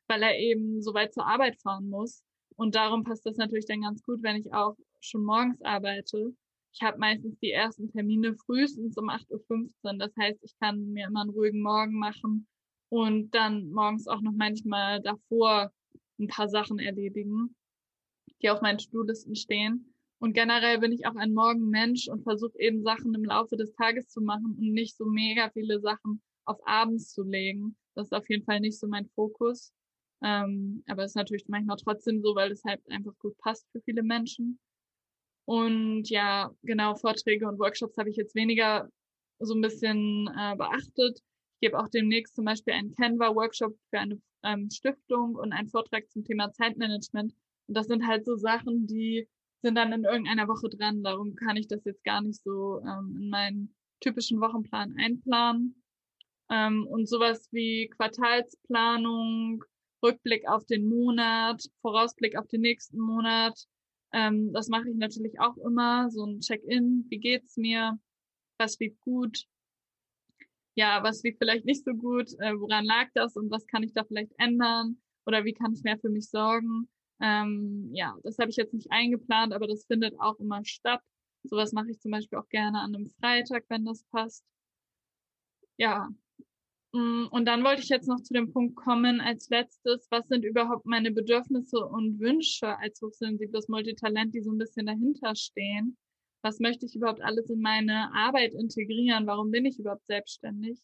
weil 0.06 0.22
er 0.22 0.38
eben 0.38 0.82
so 0.82 0.94
weit 0.94 1.14
zur 1.14 1.26
Arbeit 1.26 1.60
fahren 1.60 1.88
muss. 1.88 2.22
Und 2.56 2.74
darum 2.74 3.02
passt 3.02 3.26
das 3.26 3.36
natürlich 3.36 3.66
dann 3.66 3.82
ganz 3.82 4.02
gut, 4.02 4.22
wenn 4.22 4.36
ich 4.36 4.52
auch 4.52 4.76
schon 5.00 5.24
morgens 5.24 5.60
arbeite 5.62 6.34
ich 6.74 6.82
habe 6.82 6.98
meistens 6.98 7.38
die 7.38 7.52
ersten 7.52 7.88
Termine 7.88 8.34
frühestens 8.34 8.98
um 8.98 9.08
8.15 9.08 9.70
Uhr. 9.84 9.94
Das 9.94 10.10
heißt, 10.16 10.42
ich 10.42 10.58
kann 10.58 10.92
mir 10.92 11.06
immer 11.06 11.20
einen 11.20 11.30
ruhigen 11.30 11.62
Morgen 11.62 11.94
machen 11.94 12.48
und 12.88 13.30
dann 13.30 13.70
morgens 13.70 14.08
auch 14.08 14.20
noch 14.20 14.32
manchmal 14.32 15.00
davor 15.00 15.72
ein 16.18 16.26
paar 16.26 16.48
Sachen 16.48 16.80
erledigen, 16.80 17.54
die 18.44 18.50
auf 18.50 18.60
meinen 18.60 18.78
To-Do-Listen 18.78 19.34
stehen. 19.34 19.92
Und 20.20 20.34
generell 20.34 20.78
bin 20.78 20.92
ich 20.92 21.06
auch 21.06 21.16
ein 21.16 21.32
Morgenmensch 21.34 22.08
und 22.08 22.22
versuche 22.22 22.58
eben 22.58 22.82
Sachen 22.82 23.14
im 23.14 23.24
Laufe 23.24 23.56
des 23.56 23.72
Tages 23.72 24.08
zu 24.08 24.20
machen 24.20 24.56
und 24.58 24.72
nicht 24.72 24.96
so 24.96 25.06
mega 25.06 25.50
viele 25.50 25.80
Sachen 25.80 26.22
auf 26.44 26.58
abends 26.66 27.12
zu 27.12 27.22
legen. 27.22 27.76
Das 27.94 28.06
ist 28.08 28.12
auf 28.12 28.28
jeden 28.28 28.44
Fall 28.44 28.60
nicht 28.60 28.78
so 28.78 28.86
mein 28.86 29.06
Fokus. 29.14 29.72
Ähm, 30.22 30.82
aber 30.86 31.04
es 31.04 31.12
ist 31.12 31.16
natürlich 31.16 31.46
manchmal 31.48 31.76
trotzdem 31.76 32.20
so, 32.22 32.34
weil 32.34 32.52
es 32.52 32.64
halt 32.64 32.80
einfach 32.90 33.12
gut 33.18 33.36
passt 33.38 33.66
für 33.72 33.80
viele 33.80 34.02
Menschen. 34.02 34.58
Und 35.46 36.08
ja, 36.08 36.50
genau, 36.62 36.94
Vorträge 36.94 37.46
und 37.46 37.58
Workshops 37.58 37.96
habe 37.98 38.10
ich 38.10 38.16
jetzt 38.16 38.34
weniger 38.34 38.88
so 39.40 39.54
ein 39.54 39.60
bisschen 39.60 40.30
äh, 40.38 40.56
beachtet. 40.56 41.18
Ich 41.54 41.68
gebe 41.68 41.78
auch 41.78 41.88
demnächst 41.88 42.36
zum 42.36 42.44
Beispiel 42.44 42.74
einen 42.74 42.94
Canva-Workshop 42.94 43.76
für 43.90 43.98
eine 43.98 44.20
ähm, 44.42 44.70
Stiftung 44.70 45.34
und 45.34 45.52
einen 45.52 45.68
Vortrag 45.68 46.10
zum 46.10 46.24
Thema 46.24 46.52
Zeitmanagement. 46.52 47.34
Und 47.66 47.76
das 47.76 47.86
sind 47.86 48.06
halt 48.06 48.24
so 48.24 48.36
Sachen, 48.36 48.86
die 48.86 49.28
sind 49.62 49.76
dann 49.76 49.92
in 49.92 50.04
irgendeiner 50.04 50.48
Woche 50.48 50.68
dran. 50.68 51.02
Darum 51.02 51.34
kann 51.34 51.56
ich 51.56 51.68
das 51.68 51.84
jetzt 51.84 52.04
gar 52.04 52.20
nicht 52.20 52.42
so 52.42 52.80
ähm, 52.80 53.16
in 53.18 53.30
meinen 53.30 53.74
typischen 54.00 54.40
Wochenplan 54.40 54.94
einplanen. 54.98 55.82
Ähm, 56.50 56.86
und 56.86 57.08
sowas 57.08 57.48
wie 57.52 57.88
Quartalsplanung, 57.88 59.64
Rückblick 60.02 60.46
auf 60.46 60.66
den 60.66 60.86
Monat, 60.86 61.64
Vorausblick 61.80 62.36
auf 62.36 62.46
den 62.48 62.60
nächsten 62.60 62.98
Monat. 62.98 63.58
Ähm, 64.12 64.52
das 64.52 64.68
mache 64.68 64.90
ich 64.90 64.96
natürlich 64.96 65.40
auch 65.40 65.56
immer. 65.56 66.10
So 66.10 66.26
ein 66.26 66.40
Check-in. 66.40 67.06
Wie 67.08 67.18
geht's 67.18 67.56
mir? 67.56 67.98
Was 68.58 68.78
lief 68.78 68.98
gut? 69.00 69.46
Ja, 70.76 71.02
was 71.02 71.22
lief 71.22 71.36
vielleicht 71.38 71.64
nicht 71.64 71.84
so 71.84 71.92
gut? 71.94 72.28
Äh, 72.40 72.58
woran 72.58 72.84
lag 72.84 73.08
das 73.14 73.36
und 73.36 73.50
was 73.50 73.66
kann 73.66 73.82
ich 73.82 73.94
da 73.94 74.04
vielleicht 74.04 74.32
ändern? 74.38 75.00
Oder 75.24 75.44
wie 75.44 75.54
kann 75.54 75.72
ich 75.72 75.82
mehr 75.82 75.98
für 75.98 76.10
mich 76.10 76.28
sorgen? 76.28 76.88
Ähm, 77.24 77.88
ja, 77.94 78.14
das 78.22 78.36
habe 78.38 78.50
ich 78.50 78.56
jetzt 78.56 78.74
nicht 78.74 78.92
eingeplant, 78.92 79.54
aber 79.54 79.66
das 79.66 79.86
findet 79.86 80.14
auch 80.20 80.38
immer 80.40 80.62
statt. 80.66 81.00
Sowas 81.44 81.72
mache 81.72 81.90
ich 81.90 81.98
zum 81.98 82.10
Beispiel 82.10 82.38
auch 82.38 82.48
gerne 82.50 82.80
an 82.80 82.94
einem 82.94 83.08
Freitag, 83.08 83.64
wenn 83.68 83.86
das 83.86 84.04
passt. 84.10 84.44
Ja. 85.78 86.10
Mm, 86.92 87.26
und 87.30 87.46
dann 87.46 87.64
wollte 87.64 87.80
ich 87.82 87.88
jetzt 87.88 88.08
noch 88.08 88.20
zu 88.20 88.34
dem 88.34 88.52
Punkt 88.52 88.76
kommen, 88.76 89.22
als 89.22 89.48
letztes, 89.48 90.06
was 90.10 90.28
sind 90.28 90.44
überhaupt 90.44 90.84
meine 90.84 91.12
Bedürfnisse 91.12 91.78
und 91.78 92.20
Wünsche 92.20 92.78
als 92.78 93.00
hochsensibles 93.00 93.68
Multitalent, 93.68 94.34
die 94.34 94.42
so 94.42 94.52
ein 94.52 94.58
bisschen 94.58 94.84
dahinter 94.84 95.34
stehen? 95.34 95.96
Was 96.42 96.60
möchte 96.60 96.84
ich 96.84 96.94
überhaupt 96.94 97.22
alles 97.22 97.48
in 97.48 97.60
meine 97.62 98.12
Arbeit 98.14 98.52
integrieren? 98.52 99.26
Warum 99.26 99.50
bin 99.50 99.64
ich 99.64 99.78
überhaupt 99.78 100.06
selbstständig? 100.06 100.78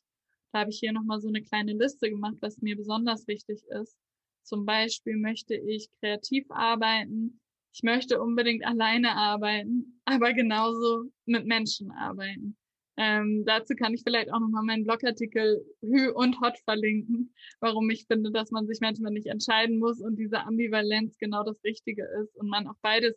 Da 0.52 0.61
habe 0.61 0.70
ich 0.70 0.78
hier 0.78 0.92
nochmal 0.92 1.20
so 1.20 1.28
eine 1.28 1.42
kleine 1.42 1.75
Liste 1.75 2.09
gemacht, 2.09 2.37
was 2.40 2.62
mir 2.62 2.76
besonders 2.76 3.26
wichtig 3.28 3.62
ist. 3.68 3.99
Zum 4.42 4.64
Beispiel 4.66 5.16
möchte 5.16 5.54
ich 5.54 5.90
kreativ 6.00 6.47
arbeiten. 6.50 7.40
Ich 7.73 7.82
möchte 7.82 8.20
unbedingt 8.20 8.64
alleine 8.66 9.16
arbeiten, 9.16 10.00
aber 10.04 10.32
genauso 10.32 11.11
mit 11.26 11.47
Menschen 11.47 11.90
arbeiten. 11.92 12.56
Ähm, 12.97 13.44
dazu 13.47 13.75
kann 13.75 13.94
ich 13.94 14.02
vielleicht 14.02 14.32
auch 14.32 14.40
nochmal 14.40 14.64
meinen 14.64 14.85
Blogartikel 14.85 15.64
Hü 15.80 16.11
und 16.11 16.40
Hot 16.40 16.59
verlinken, 16.64 17.32
warum 17.61 17.88
ich 17.88 18.06
finde, 18.06 18.30
dass 18.30 18.50
man 18.50 18.66
sich 18.66 18.80
manchmal 18.80 19.12
nicht 19.12 19.28
entscheiden 19.28 19.78
muss 19.78 20.00
und 20.00 20.16
diese 20.16 20.40
Ambivalenz 20.44 21.16
genau 21.16 21.42
das 21.44 21.62
Richtige 21.64 22.06
ist 22.20 22.37
und 22.37 22.49
man 22.49 22.66
auch 22.66 22.76
beides 22.82 23.14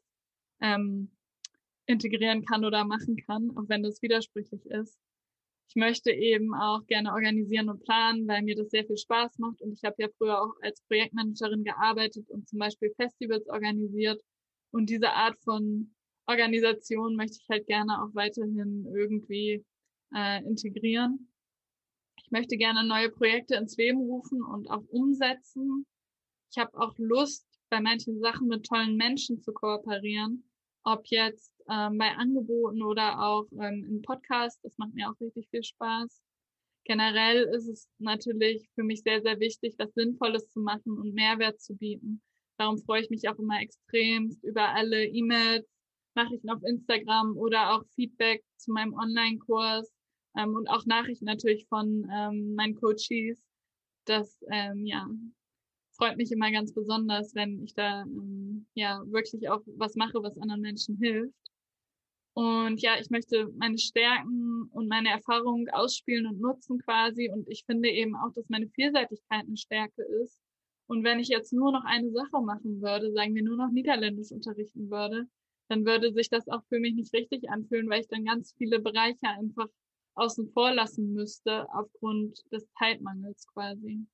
ähm, 0.62 1.12
integrieren 1.86 2.46
kann 2.46 2.64
oder 2.64 2.86
machen 2.86 3.18
kann, 3.18 3.52
auch 3.58 3.68
wenn 3.68 3.84
das 3.84 4.02
widersprüchlich 4.02 4.66
ist 4.68 4.98
ich 5.74 5.80
möchte 5.80 6.12
eben 6.12 6.54
auch 6.54 6.86
gerne 6.86 7.12
organisieren 7.12 7.68
und 7.68 7.84
planen, 7.84 8.28
weil 8.28 8.44
mir 8.44 8.56
das 8.56 8.70
sehr 8.70 8.86
viel 8.86 8.98
Spaß 8.98 9.40
macht. 9.40 9.60
Und 9.60 9.74
ich 9.74 9.84
habe 9.84 9.96
ja 9.98 10.08
früher 10.20 10.40
auch 10.40 10.54
als 10.62 10.84
Projektmanagerin 10.84 11.64
gearbeitet 11.64 12.30
und 12.30 12.48
zum 12.48 12.60
Beispiel 12.60 12.94
Festivals 12.96 13.48
organisiert. 13.50 14.22
Und 14.72 14.88
diese 14.88 15.10
Art 15.10 15.36
von 15.44 15.96
Organisation 16.28 17.16
möchte 17.16 17.40
ich 17.42 17.50
halt 17.50 17.66
gerne 17.66 18.04
auch 18.04 18.14
weiterhin 18.14 18.86
irgendwie 18.94 19.66
äh, 20.16 20.44
integrieren. 20.44 21.32
Ich 22.24 22.30
möchte 22.30 22.56
gerne 22.56 22.88
neue 22.88 23.10
Projekte 23.10 23.56
ins 23.56 23.76
Leben 23.76 23.98
rufen 23.98 24.44
und 24.44 24.70
auch 24.70 24.84
umsetzen. 24.90 25.88
Ich 26.52 26.60
habe 26.60 26.80
auch 26.80 26.94
Lust, 27.00 27.48
bei 27.72 27.82
manchen 27.82 28.20
Sachen 28.20 28.48
mit 28.48 28.68
tollen 28.68 28.96
Menschen 28.96 29.42
zu 29.42 29.52
kooperieren. 29.52 30.48
Ob 30.84 31.08
jetzt 31.08 31.52
ähm, 31.70 31.98
bei 31.98 32.12
Angeboten 32.16 32.82
oder 32.82 33.20
auch 33.20 33.46
ähm, 33.54 33.86
im 33.90 34.02
Podcast. 34.02 34.60
Das 34.64 34.78
macht 34.78 34.94
mir 34.94 35.10
auch 35.10 35.20
richtig 35.20 35.48
viel 35.50 35.64
Spaß. 35.64 36.22
Generell 36.86 37.44
ist 37.56 37.68
es 37.68 37.90
natürlich 38.00 38.70
für 38.76 38.84
mich 38.84 39.02
sehr, 39.04 39.22
sehr 39.22 39.40
wichtig, 39.40 39.76
was 39.78 39.94
Sinnvolles 39.94 40.50
zu 40.50 40.60
machen 40.60 40.98
und 40.98 41.14
Mehrwert 41.14 41.62
zu 41.62 41.76
bieten. 41.76 42.22
Darum 42.58 42.78
freue 42.78 43.02
ich 43.02 43.10
mich 43.10 43.28
auch 43.30 43.40
immer 43.40 43.62
extremst 43.62 44.44
über 44.44 44.70
alle 44.70 45.06
E-Mails, 45.06 45.66
Nachrichten 46.16 46.50
auf 46.50 46.62
Instagram 46.64 47.38
oder 47.38 47.74
auch 47.74 47.84
Feedback 47.96 48.44
zu 48.58 48.72
meinem 48.72 48.94
Online-Kurs 48.94 49.92
ähm, 50.38 50.56
und 50.56 50.68
auch 50.68 50.86
Nachrichten 50.86 51.26
natürlich 51.26 51.66
von 51.68 52.08
ähm, 52.14 52.54
meinen 52.56 52.76
Coaches. 52.76 53.42
Das 54.06 54.44
ähm, 54.52 54.86
ja, 54.86 55.08
freut 55.94 56.18
mich 56.18 56.32
immer 56.32 56.52
ganz 56.52 56.74
besonders, 56.74 57.34
wenn 57.34 57.64
ich 57.64 57.74
da 57.74 58.02
ähm, 58.02 58.68
ja 58.74 59.02
wirklich 59.08 59.50
auch 59.50 59.62
was 59.78 59.96
mache, 59.96 60.22
was 60.22 60.38
anderen 60.38 60.62
Menschen 60.62 60.98
hilft. 60.98 61.34
Und 62.34 62.82
ja, 62.82 63.00
ich 63.00 63.12
möchte 63.12 63.48
meine 63.58 63.78
Stärken 63.78 64.64
und 64.72 64.88
meine 64.88 65.10
Erfahrungen 65.10 65.70
ausspielen 65.70 66.26
und 66.26 66.42
nutzen 66.42 66.80
quasi. 66.80 67.30
Und 67.30 67.48
ich 67.48 67.64
finde 67.66 67.90
eben 67.90 68.16
auch, 68.16 68.34
dass 68.34 68.50
meine 68.50 68.68
Vielseitigkeit 68.70 69.46
eine 69.46 69.58
Stärke 69.58 70.02
ist. 70.24 70.42
Und 70.88 71.04
wenn 71.04 71.20
ich 71.20 71.28
jetzt 71.28 71.54
nur 71.54 71.72
noch 71.72 71.86
eine 71.86 72.12
Sache 72.12 72.42
machen 72.42 72.82
würde, 72.82 73.12
sagen 73.14 73.36
wir 73.36 73.44
nur 73.44 73.58
noch 73.58 73.70
Niederländisch 73.70 74.32
unterrichten 74.32 74.90
würde, 74.90 75.28
dann 75.70 75.86
würde 75.86 76.12
sich 76.12 76.30
das 76.30 76.48
auch 76.50 76.64
für 76.70 76.80
mich 76.80 76.96
nicht 76.96 77.14
richtig 77.14 77.50
anfühlen, 77.50 77.90
weil 77.90 78.02
ich 78.02 78.08
dann 78.08 78.26
ganz 78.26 78.54
viele 78.58 78.80
Bereiche 78.80 79.28
einfach 79.28 79.68
außen 80.16 80.50
vor 80.50 80.74
lassen 80.74 81.14
müsste 81.14 81.68
aufgrund 81.74 82.40
des 82.52 82.68
Zeitmangels 82.78 83.48
quasi. 83.48 84.06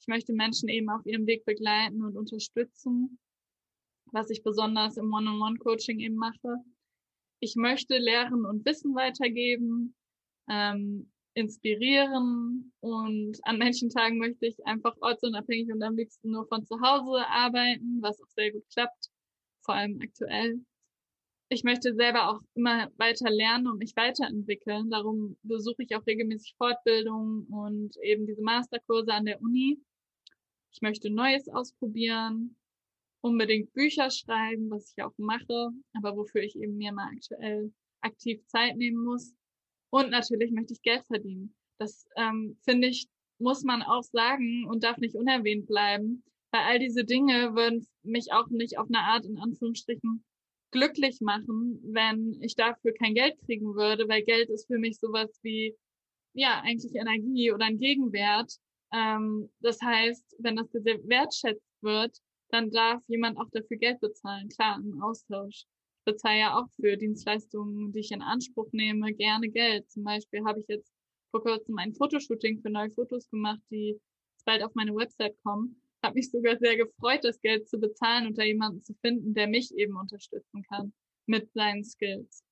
Ich 0.00 0.08
möchte 0.08 0.32
Menschen 0.32 0.68
eben 0.68 0.90
auf 0.90 1.04
ihrem 1.06 1.26
Weg 1.26 1.44
begleiten 1.44 2.02
und 2.02 2.16
unterstützen, 2.16 3.18
was 4.12 4.30
ich 4.30 4.42
besonders 4.42 4.96
im 4.96 5.12
One-on-One-Coaching 5.12 6.00
eben 6.00 6.16
mache 6.16 6.64
ich 7.40 7.56
möchte 7.56 7.98
Lehren 7.98 8.44
und 8.44 8.64
Wissen 8.64 8.94
weitergeben, 8.94 9.94
ähm, 10.48 11.10
inspirieren 11.34 12.72
und 12.80 13.38
an 13.42 13.58
manchen 13.58 13.90
Tagen 13.90 14.18
möchte 14.18 14.46
ich 14.46 14.56
einfach 14.66 14.96
ortsunabhängig 15.00 15.70
und 15.70 15.82
am 15.82 15.96
liebsten 15.96 16.30
nur 16.30 16.46
von 16.48 16.64
zu 16.64 16.80
Hause 16.80 17.26
arbeiten, 17.28 17.98
was 18.00 18.20
auch 18.22 18.30
sehr 18.30 18.52
gut 18.52 18.64
klappt, 18.72 19.10
vor 19.62 19.74
allem 19.74 20.00
aktuell. 20.02 20.64
Ich 21.48 21.62
möchte 21.62 21.94
selber 21.94 22.30
auch 22.30 22.40
immer 22.54 22.90
weiter 22.96 23.30
lernen 23.30 23.68
und 23.68 23.78
mich 23.78 23.94
weiterentwickeln. 23.94 24.90
Darum 24.90 25.36
besuche 25.42 25.82
ich 25.82 25.94
auch 25.94 26.04
regelmäßig 26.06 26.54
Fortbildungen 26.56 27.46
und 27.48 27.96
eben 28.02 28.26
diese 28.26 28.42
Masterkurse 28.42 29.12
an 29.12 29.26
der 29.26 29.40
Uni. 29.40 29.78
Ich 30.72 30.80
möchte 30.80 31.10
Neues 31.10 31.48
ausprobieren 31.48 32.56
unbedingt 33.20 33.72
Bücher 33.72 34.10
schreiben, 34.10 34.70
was 34.70 34.92
ich 34.96 35.02
auch 35.02 35.14
mache, 35.16 35.70
aber 35.94 36.16
wofür 36.16 36.42
ich 36.42 36.56
eben 36.56 36.76
mir 36.76 36.92
mal 36.92 37.10
aktuell 37.14 37.72
aktiv 38.00 38.44
Zeit 38.46 38.76
nehmen 38.76 39.02
muss. 39.02 39.34
Und 39.90 40.10
natürlich 40.10 40.52
möchte 40.52 40.74
ich 40.74 40.82
Geld 40.82 41.04
verdienen. 41.06 41.54
Das 41.78 42.06
ähm, 42.16 42.56
finde 42.64 42.88
ich, 42.88 43.08
muss 43.38 43.62
man 43.62 43.82
auch 43.82 44.02
sagen 44.02 44.66
und 44.66 44.84
darf 44.84 44.96
nicht 44.98 45.14
unerwähnt 45.14 45.66
bleiben, 45.66 46.22
weil 46.52 46.62
all 46.62 46.78
diese 46.78 47.04
Dinge 47.04 47.54
würden 47.54 47.86
mich 48.02 48.32
auch 48.32 48.48
nicht 48.48 48.78
auf 48.78 48.88
eine 48.88 49.00
Art 49.00 49.26
in 49.26 49.38
Anführungsstrichen 49.38 50.24
glücklich 50.70 51.20
machen, 51.20 51.80
wenn 51.82 52.38
ich 52.42 52.54
dafür 52.54 52.92
kein 52.94 53.14
Geld 53.14 53.38
kriegen 53.44 53.74
würde, 53.74 54.08
weil 54.08 54.22
Geld 54.22 54.50
ist 54.50 54.66
für 54.66 54.78
mich 54.78 54.98
sowas 54.98 55.38
wie, 55.42 55.76
ja, 56.34 56.60
eigentlich 56.62 56.94
Energie 56.94 57.52
oder 57.52 57.66
ein 57.66 57.78
Gegenwert. 57.78 58.52
Ähm, 58.92 59.50
das 59.60 59.80
heißt, 59.80 60.36
wenn 60.38 60.56
das 60.56 60.72
wertschätzt 60.72 61.62
wird, 61.82 62.18
dann 62.50 62.70
darf 62.70 63.02
jemand 63.08 63.38
auch 63.38 63.50
dafür 63.50 63.76
Geld 63.76 64.00
bezahlen. 64.00 64.48
Klar, 64.48 64.78
im 64.78 65.02
Austausch. 65.02 65.64
Ich 65.98 66.04
bezahle 66.04 66.38
ja 66.38 66.58
auch 66.58 66.68
für 66.80 66.96
Dienstleistungen, 66.96 67.92
die 67.92 68.00
ich 68.00 68.12
in 68.12 68.22
Anspruch 68.22 68.68
nehme, 68.72 69.12
gerne 69.12 69.48
Geld. 69.48 69.90
Zum 69.90 70.04
Beispiel 70.04 70.44
habe 70.44 70.60
ich 70.60 70.68
jetzt 70.68 70.92
vor 71.30 71.42
kurzem 71.42 71.76
ein 71.78 71.94
Fotoshooting 71.94 72.60
für 72.60 72.70
neue 72.70 72.90
Fotos 72.90 73.28
gemacht, 73.28 73.60
die 73.70 74.00
bald 74.44 74.62
auf 74.62 74.74
meine 74.74 74.94
Website 74.94 75.36
kommen. 75.42 75.80
Habe 76.02 76.14
mich 76.14 76.30
sogar 76.30 76.56
sehr 76.58 76.76
gefreut, 76.76 77.24
das 77.24 77.40
Geld 77.40 77.68
zu 77.68 77.78
bezahlen 77.78 78.28
und 78.28 78.38
da 78.38 78.44
jemanden 78.44 78.82
zu 78.82 78.94
finden, 79.02 79.34
der 79.34 79.48
mich 79.48 79.74
eben 79.76 79.96
unterstützen 79.96 80.62
kann 80.62 80.92
mit 81.26 81.52
seinen 81.52 81.84
Skills. 81.84 82.44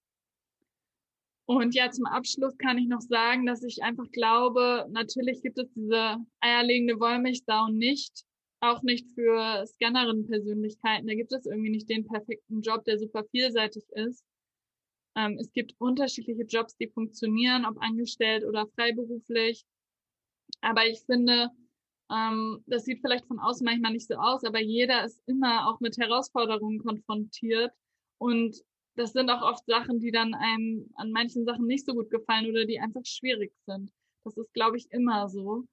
Und 1.47 1.75
ja, 1.75 1.91
zum 1.91 2.07
Abschluss 2.07 2.57
kann 2.57 2.79
ich 2.79 2.89
noch 2.89 3.03
sagen, 3.03 3.47
dass 3.47 3.63
ich 3.63 3.83
einfach 3.83 4.11
glaube, 4.11 4.87
natürlich 4.91 5.43
gibt 5.43 5.59
es 5.59 5.71
diese 5.75 6.17
eierlegende 6.41 6.99
Wollmilchsau 6.99 7.69
nicht 7.69 8.25
auch 8.71 8.83
nicht 8.83 9.07
für 9.15 9.67
Scannerin-Persönlichkeiten. 9.67 11.07
Da 11.07 11.15
gibt 11.15 11.33
es 11.33 11.47
irgendwie 11.47 11.71
nicht 11.71 11.89
den 11.89 12.07
perfekten 12.07 12.63
Job, 12.63 12.85
der 12.85 12.99
super 12.99 13.25
vielseitig 13.31 13.85
ist. 13.91 14.25
Ähm, 15.17 15.39
es 15.39 15.53
gibt 15.53 15.75
unterschiedliche 15.79 16.43
Jobs, 16.43 16.77
die 16.77 16.89
funktionieren, 16.89 17.65
ob 17.65 17.81
angestellt 17.81 18.45
oder 18.45 18.67
freiberuflich. 18.75 19.65
Aber 20.61 20.87
ich 20.87 21.01
finde, 21.07 21.51
ähm, 22.11 22.63
das 22.67 22.85
sieht 22.85 23.01
vielleicht 23.01 23.27
von 23.27 23.39
außen 23.39 23.65
manchmal 23.65 23.93
nicht 23.93 24.09
so 24.09 24.15
aus, 24.15 24.45
aber 24.45 24.61
jeder 24.61 25.05
ist 25.05 25.23
immer 25.27 25.69
auch 25.69 25.81
mit 25.81 25.97
Herausforderungen 25.99 26.79
konfrontiert. 26.79 27.73
Und 28.19 28.57
das 28.97 29.13
sind 29.13 29.31
auch 29.31 29.43
oft 29.43 29.65
Sachen, 29.67 30.01
die 30.01 30.13
dann 30.13 30.35
einem 30.35 30.91
an 30.97 31.11
manchen 31.11 31.45
Sachen 31.45 31.67
nicht 31.67 31.87
so 31.87 31.95
gut 31.95 32.11
gefallen 32.11 32.49
oder 32.49 32.65
die 32.65 32.81
einfach 32.81 33.05
schwierig 33.05 33.53
sind. 33.67 33.91
Das 34.25 34.37
ist, 34.37 34.53
glaube 34.55 34.77
ich, 34.77 34.91
immer 34.91 35.29
so. 35.29 35.65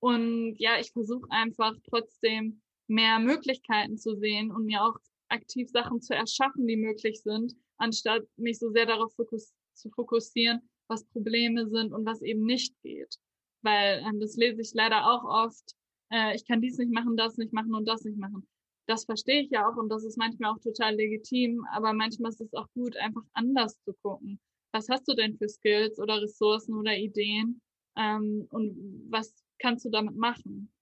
Und 0.00 0.56
ja, 0.58 0.78
ich 0.78 0.92
versuche 0.92 1.26
einfach 1.30 1.74
trotzdem 1.88 2.60
mehr 2.86 3.18
Möglichkeiten 3.18 3.96
zu 3.98 4.16
sehen 4.16 4.50
und 4.50 4.66
mir 4.66 4.84
auch 4.84 4.96
aktiv 5.28 5.68
Sachen 5.70 6.00
zu 6.00 6.14
erschaffen, 6.14 6.66
die 6.66 6.76
möglich 6.76 7.22
sind, 7.22 7.54
anstatt 7.78 8.24
mich 8.36 8.58
so 8.58 8.70
sehr 8.70 8.86
darauf 8.86 9.14
fokus 9.14 9.52
zu 9.74 9.90
fokussieren, 9.90 10.60
was 10.88 11.04
Probleme 11.06 11.68
sind 11.68 11.92
und 11.92 12.06
was 12.06 12.22
eben 12.22 12.44
nicht 12.44 12.74
geht. 12.82 13.16
Weil 13.62 14.02
ähm, 14.06 14.20
das 14.20 14.36
lese 14.36 14.60
ich 14.62 14.72
leider 14.74 15.06
auch 15.10 15.24
oft. 15.24 15.74
Äh, 16.10 16.36
ich 16.36 16.46
kann 16.46 16.60
dies 16.60 16.78
nicht 16.78 16.92
machen, 16.92 17.16
das 17.16 17.36
nicht 17.36 17.52
machen 17.52 17.74
und 17.74 17.86
das 17.86 18.04
nicht 18.04 18.18
machen. 18.18 18.46
Das 18.86 19.04
verstehe 19.04 19.42
ich 19.42 19.50
ja 19.50 19.68
auch 19.68 19.76
und 19.76 19.88
das 19.88 20.04
ist 20.04 20.16
manchmal 20.16 20.52
auch 20.52 20.60
total 20.60 20.94
legitim, 20.94 21.66
aber 21.72 21.92
manchmal 21.92 22.30
ist 22.30 22.40
es 22.40 22.54
auch 22.54 22.68
gut, 22.72 22.96
einfach 22.96 23.24
anders 23.32 23.80
zu 23.82 23.92
gucken. 23.94 24.38
Was 24.72 24.88
hast 24.88 25.08
du 25.08 25.14
denn 25.14 25.36
für 25.36 25.48
Skills 25.48 25.98
oder 25.98 26.22
Ressourcen 26.22 26.74
oder 26.74 26.96
Ideen 26.96 27.60
ähm, 27.96 28.46
und 28.50 29.08
was 29.10 29.34
kannst 29.58 29.84
du 29.84 29.90
damit 29.90 30.16
machen? 30.16 30.72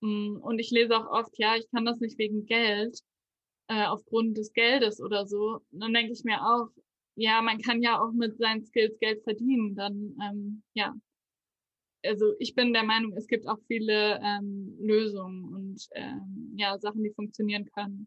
Mm, 0.00 0.36
und 0.40 0.58
ich 0.58 0.70
lese 0.70 0.96
auch 0.96 1.06
oft, 1.10 1.38
ja, 1.38 1.56
ich 1.56 1.68
kann 1.70 1.84
das 1.84 2.00
nicht 2.00 2.18
wegen 2.18 2.46
Geld, 2.46 3.00
äh, 3.68 3.84
aufgrund 3.86 4.36
des 4.38 4.52
Geldes 4.52 5.00
oder 5.00 5.26
so. 5.26 5.60
Und 5.70 5.80
dann 5.80 5.94
denke 5.94 6.12
ich 6.12 6.24
mir 6.24 6.40
auch, 6.42 6.68
ja, 7.16 7.42
man 7.42 7.60
kann 7.60 7.82
ja 7.82 8.00
auch 8.00 8.12
mit 8.12 8.38
seinen 8.38 8.64
Skills 8.64 8.98
Geld 9.00 9.22
verdienen. 9.24 9.74
Dann, 9.74 10.16
ähm, 10.22 10.62
ja. 10.74 10.94
Also 12.04 12.34
ich 12.38 12.54
bin 12.54 12.72
der 12.72 12.84
Meinung, 12.84 13.12
es 13.16 13.26
gibt 13.26 13.48
auch 13.48 13.58
viele 13.66 14.20
ähm, 14.22 14.76
Lösungen 14.80 15.52
und 15.52 15.88
ähm, 15.94 16.54
ja, 16.56 16.78
Sachen, 16.78 17.02
die 17.02 17.10
funktionieren 17.10 17.68
können. 17.74 18.06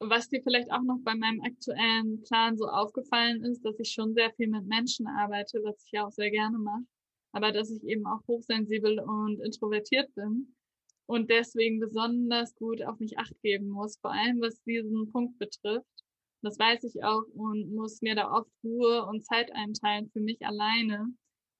Was 0.00 0.28
dir 0.28 0.42
vielleicht 0.42 0.70
auch 0.70 0.82
noch 0.82 0.98
bei 1.02 1.14
meinem 1.14 1.40
aktuellen 1.40 2.22
Plan 2.24 2.58
so 2.58 2.66
aufgefallen 2.66 3.42
ist, 3.44 3.64
dass 3.64 3.78
ich 3.78 3.90
schon 3.90 4.14
sehr 4.14 4.32
viel 4.34 4.48
mit 4.48 4.66
Menschen 4.66 5.06
arbeite, 5.06 5.60
was 5.64 5.82
ich 5.86 5.92
ja 5.92 6.06
auch 6.06 6.12
sehr 6.12 6.30
gerne 6.30 6.58
mache, 6.58 6.84
aber 7.32 7.52
dass 7.52 7.70
ich 7.70 7.82
eben 7.84 8.06
auch 8.06 8.20
hochsensibel 8.28 9.00
und 9.00 9.40
introvertiert 9.40 10.14
bin 10.14 10.54
und 11.06 11.30
deswegen 11.30 11.80
besonders 11.80 12.54
gut 12.54 12.82
auf 12.82 12.98
mich 12.98 13.18
acht 13.18 13.40
geben 13.42 13.68
muss, 13.68 13.98
vor 13.98 14.12
allem 14.12 14.40
was 14.40 14.62
diesen 14.62 15.10
Punkt 15.10 15.38
betrifft. 15.38 15.86
Das 16.42 16.58
weiß 16.58 16.84
ich 16.84 17.04
auch 17.04 17.24
und 17.34 17.72
muss 17.74 18.02
mir 18.02 18.14
da 18.14 18.30
oft 18.32 18.50
Ruhe 18.64 19.06
und 19.06 19.24
Zeit 19.24 19.52
einteilen 19.52 20.10
für 20.12 20.20
mich 20.20 20.44
alleine, 20.44 21.06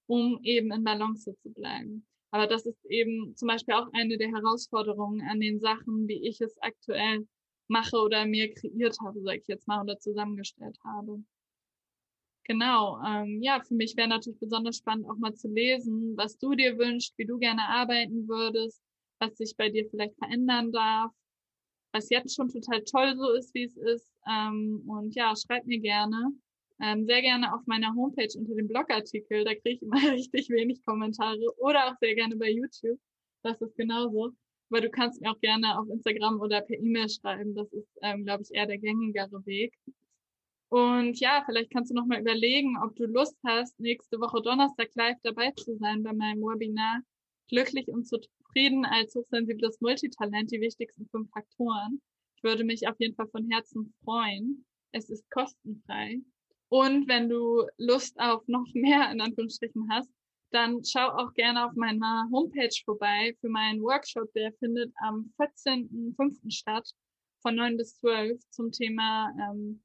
um 0.07 0.41
eben 0.43 0.73
in 0.73 0.85
Balance 0.85 1.35
zu 1.43 1.51
bleiben. 1.51 2.07
Aber 2.33 2.47
das 2.47 2.67
ist 2.67 2.85
eben 2.87 3.37
zum 3.37 3.49
Beispiel 3.49 3.75
auch 3.75 3.89
eine 3.93 4.17
der 4.17 4.31
Herausforderungen 4.31 5.21
an 5.29 5.39
den 5.39 5.61
Sachen, 5.61 6.09
wie 6.09 6.27
ich 6.27 6.41
es 6.41 6.57
aktuell 6.63 7.27
mache 7.69 7.97
oder 7.97 8.27
mir 8.27 8.53
kreiert 8.55 8.97
habe, 9.05 9.21
sag 9.23 9.37
ich 9.37 9.47
jetzt 9.47 9.69
mal, 9.69 9.83
oder 9.83 9.99
zusammengestellt 9.99 10.79
habe. 10.85 11.23
Genau, 12.45 13.01
ähm, 13.07 13.41
ja, 13.41 13.61
für 13.61 13.75
mich 13.75 13.97
wäre 13.97 14.09
natürlich 14.09 14.41
besonders 14.41 14.79
spannend, 14.79 15.07
auch 15.09 15.17
mal 15.17 15.35
zu 15.35 15.49
lesen, 15.49 16.17
was 16.17 16.37
du 16.39 16.55
dir 16.55 16.77
wünschst, 16.77 17.17
wie 17.17 17.25
du 17.25 17.39
gerne 17.39 17.63
arbeiten 17.63 18.27
würdest, 18.29 18.83
was 19.21 19.37
sich 19.37 19.55
bei 19.57 19.69
dir 19.69 19.89
vielleicht 19.89 20.17
verändern 20.19 20.73
darf, 20.73 21.13
was 21.93 22.11
jetzt 22.11 22.35
schon 22.35 22.49
total 22.49 22.83
toll 22.83 23.15
so 23.17 23.31
ist, 23.33 23.55
wie 23.55 23.65
es 23.65 23.77
ist. 23.77 24.13
Ähm, 24.29 24.83
und 24.89 25.15
ja, 25.15 25.35
schreib 25.37 25.67
mir 25.67 25.79
gerne. 25.79 26.33
Ähm, 26.81 27.07
sehr 27.07 27.23
gerne 27.23 27.55
auf 27.55 27.65
meiner 27.67 27.95
Homepage 27.95 28.37
unter 28.37 28.57
dem 28.57 28.67
Blogartikel, 28.67 29.45
da 29.45 29.55
kriege 29.55 29.77
ich 29.77 29.83
immer 29.83 30.13
richtig 30.13 30.51
wenig 30.51 30.85
Kommentare 30.85 31.39
oder 31.59 31.89
auch 31.89 31.97
sehr 32.01 32.17
gerne 32.17 32.35
bei 32.37 32.51
YouTube. 32.51 32.99
Das 33.43 33.61
ist 33.61 33.77
genauso. 33.77 34.33
Aber 34.71 34.81
du 34.81 34.91
kannst 34.91 35.21
mir 35.21 35.31
auch 35.31 35.41
gerne 35.41 35.79
auf 35.79 35.89
Instagram 35.89 36.41
oder 36.41 36.63
per 36.63 36.77
E-Mail 36.79 37.09
schreiben. 37.09 37.55
Das 37.55 37.73
ist, 37.73 37.99
ähm, 38.03 38.25
glaube 38.25 38.43
ich, 38.43 38.53
eher 38.53 38.67
der 38.67 38.79
gängigere 38.79 39.45
Weg. 39.47 39.75
Und 40.73 41.21
ja, 41.21 41.43
vielleicht 41.45 41.71
kannst 41.71 41.91
du 41.91 41.95
noch 41.95 42.07
mal 42.07 42.23
überlegen, 42.23 42.79
ob 42.83 42.97
du 42.97 43.05
Lust 43.05 43.37
hast, 43.47 43.79
nächste 43.79 44.19
Woche 44.19 44.41
Donnerstag 44.41 44.89
live 44.95 45.19
dabei 45.23 45.51
zu 45.51 45.77
sein 45.77 46.03
bei 46.03 46.15
meinem 46.15 46.41
Webinar 46.41 47.03
Glücklich 47.49 47.89
und 47.89 48.09
zufrieden 48.09 48.87
als 48.87 49.15
hochsensibles 49.15 49.83
Multitalent 49.83 50.51
die 50.51 50.63
wichtigsten 50.63 51.07
fünf 51.11 51.31
Faktoren. 51.31 52.01
Ich 52.37 52.43
würde 52.43 52.65
mich 52.65 52.89
auf 52.89 52.99
jeden 53.01 53.15
Fall 53.15 53.29
von 53.29 53.51
Herzen 53.51 53.93
freuen. 54.03 54.65
Es 54.93 55.11
ist 55.11 55.31
kostenfrei. 55.31 56.23
Und 56.71 57.07
wenn 57.07 57.29
du 57.29 57.67
Lust 57.77 58.19
auf 58.19 58.49
noch 58.49 58.65
mehr 58.73 59.13
in 59.13 59.21
Anführungsstrichen 59.21 59.91
hast, 59.91 60.09
dann 60.53 60.83
schau 60.87 61.07
auch 61.07 61.35
gerne 61.35 61.67
auf 61.67 61.75
meiner 61.75 62.31
Homepage 62.33 62.75
vorbei 62.87 63.37
für 63.43 63.51
meinen 63.51 63.83
Workshop. 63.83 64.33
Der 64.33 64.55
findet 64.55 64.91
am 65.03 65.35
14.05. 65.39 66.51
statt 66.51 66.89
von 67.43 67.57
9 67.57 67.77
bis 67.77 67.99
12 67.99 68.41
zum 68.49 68.73
Thema 68.73 69.35
ähm, 69.39 69.83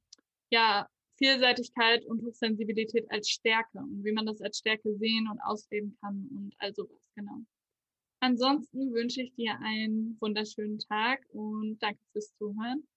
ja, 0.51 0.88
Vielseitigkeit 1.17 2.05
und 2.05 2.23
Hochsensibilität 2.23 3.10
als 3.10 3.29
Stärke 3.29 3.79
und 3.79 4.03
wie 4.03 4.12
man 4.12 4.25
das 4.25 4.41
als 4.41 4.60
Stärke 4.60 4.95
sehen 4.97 5.27
und 5.29 5.39
ausleben 5.41 5.97
kann 5.99 6.27
und 6.36 6.53
all 6.60 6.73
sowas, 6.73 7.01
genau. 7.15 7.41
Ansonsten 8.19 8.93
wünsche 8.93 9.21
ich 9.21 9.33
dir 9.36 9.57
einen 9.62 10.17
wunderschönen 10.19 10.79
Tag 10.79 11.21
und 11.29 11.77
danke 11.79 11.99
fürs 12.12 12.36
Zuhören. 12.38 12.88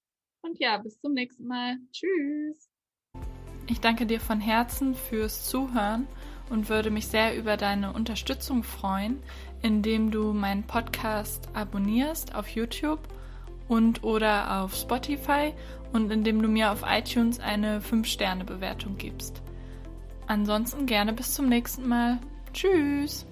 Und 0.42 0.58
ja, 0.58 0.78
bis 0.78 0.98
zum 1.00 1.12
nächsten 1.12 1.46
Mal. 1.46 1.76
Tschüss. 1.92 2.70
Ich 3.68 3.80
danke 3.80 4.06
dir 4.06 4.20
von 4.20 4.40
Herzen 4.40 4.94
fürs 4.94 5.48
Zuhören 5.48 6.06
und 6.48 6.68
würde 6.68 6.90
mich 6.90 7.06
sehr 7.06 7.36
über 7.36 7.56
deine 7.56 7.92
Unterstützung 7.92 8.62
freuen, 8.62 9.22
indem 9.62 10.10
du 10.10 10.32
meinen 10.32 10.66
Podcast 10.66 11.48
abonnierst 11.54 12.34
auf 12.34 12.48
YouTube 12.48 13.00
und 13.70 14.02
oder 14.02 14.62
auf 14.62 14.74
Spotify 14.74 15.54
und 15.92 16.10
indem 16.10 16.42
du 16.42 16.48
mir 16.48 16.72
auf 16.72 16.82
iTunes 16.84 17.38
eine 17.38 17.80
5-Sterne-Bewertung 17.80 18.96
gibst. 18.98 19.40
Ansonsten 20.26 20.86
gerne 20.86 21.12
bis 21.12 21.34
zum 21.34 21.48
nächsten 21.48 21.86
Mal. 21.86 22.18
Tschüss! 22.52 23.26